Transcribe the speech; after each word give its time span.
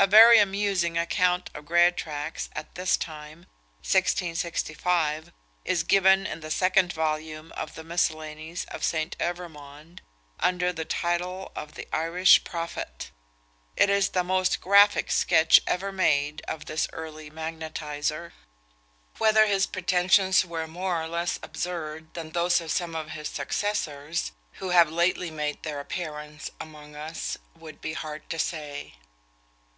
A 0.00 0.06
very 0.06 0.38
amusing 0.38 0.96
account 0.96 1.50
of 1.54 1.64
Greatraks 1.66 2.48
at 2.54 2.76
this 2.76 2.96
time 2.96 3.46
(1665) 3.82 5.32
is 5.64 5.82
given 5.82 6.24
in 6.24 6.38
the 6.38 6.52
second 6.52 6.92
volume 6.92 7.50
of 7.56 7.74
the 7.74 7.82
Miscellanies 7.82 8.64
of 8.66 8.84
St. 8.84 9.18
Evremond, 9.18 9.98
under 10.38 10.72
the 10.72 10.84
title 10.84 11.50
of 11.56 11.74
the 11.74 11.88
Irish 11.92 12.44
prophet. 12.44 13.10
It 13.76 13.90
is 13.90 14.10
the 14.10 14.22
most 14.22 14.60
graphic 14.60 15.10
sketch 15.10 15.60
ever 15.66 15.90
made 15.90 16.42
of 16.46 16.66
this 16.66 16.86
early 16.92 17.28
magnetiser. 17.28 18.34
Whether 19.18 19.46
his 19.48 19.66
pretensions 19.66 20.44
were 20.44 20.68
more 20.68 21.02
or 21.02 21.08
less 21.08 21.40
absurd 21.42 22.14
than 22.14 22.30
those 22.30 22.60
of 22.60 22.70
some 22.70 22.94
of 22.94 23.10
his 23.10 23.28
successors, 23.28 24.30
who 24.60 24.70
have 24.70 24.90
lately 24.92 25.32
made 25.32 25.64
their 25.64 25.80
appearance 25.80 26.52
among 26.60 26.94
us, 26.94 27.36
would 27.56 27.80
be 27.80 27.94
hard 27.94 28.30
to 28.30 28.38
say. 28.38 28.94